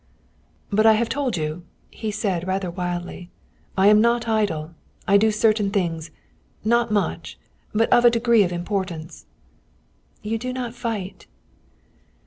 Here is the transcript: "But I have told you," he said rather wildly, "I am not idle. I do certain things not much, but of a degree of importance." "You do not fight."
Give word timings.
"But 0.71 0.87
I 0.87 0.93
have 0.93 1.09
told 1.09 1.37
you," 1.37 1.63
he 1.91 2.09
said 2.09 2.47
rather 2.47 2.71
wildly, 2.71 3.29
"I 3.77 3.85
am 3.85 4.01
not 4.01 4.27
idle. 4.27 4.73
I 5.07 5.15
do 5.17 5.29
certain 5.29 5.69
things 5.69 6.09
not 6.65 6.89
much, 6.91 7.37
but 7.71 7.87
of 7.93 8.03
a 8.03 8.09
degree 8.09 8.41
of 8.41 8.51
importance." 8.51 9.27
"You 10.23 10.39
do 10.39 10.53
not 10.53 10.73
fight." 10.73 11.27